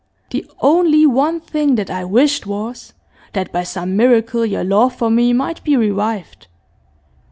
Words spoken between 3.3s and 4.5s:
that by some miracle